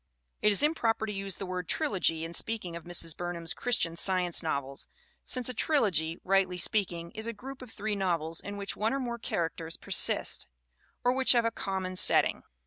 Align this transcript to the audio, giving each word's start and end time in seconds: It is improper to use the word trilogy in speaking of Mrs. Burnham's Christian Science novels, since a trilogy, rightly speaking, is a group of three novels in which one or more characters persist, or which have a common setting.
It 0.41 0.51
is 0.51 0.63
improper 0.63 1.05
to 1.05 1.13
use 1.13 1.35
the 1.35 1.45
word 1.45 1.69
trilogy 1.69 2.25
in 2.25 2.33
speaking 2.33 2.75
of 2.75 2.85
Mrs. 2.85 3.15
Burnham's 3.15 3.53
Christian 3.53 3.95
Science 3.95 4.41
novels, 4.41 4.87
since 5.23 5.47
a 5.47 5.53
trilogy, 5.53 6.17
rightly 6.23 6.57
speaking, 6.57 7.11
is 7.11 7.27
a 7.27 7.33
group 7.33 7.61
of 7.61 7.69
three 7.71 7.95
novels 7.95 8.39
in 8.39 8.57
which 8.57 8.75
one 8.75 8.93
or 8.95 8.99
more 8.99 9.19
characters 9.19 9.77
persist, 9.77 10.47
or 11.03 11.15
which 11.15 11.33
have 11.33 11.45
a 11.45 11.51
common 11.51 11.95
setting. 11.97 12.41